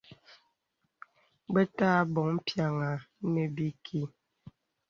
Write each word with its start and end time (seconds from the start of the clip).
Bə̀ 1.51 1.63
tə̀ 1.77 1.89
abɔ̀ŋ 1.99 2.31
pyàŋà 2.47 2.91
nə̀ 3.31 3.47
bìkì. 3.55 4.01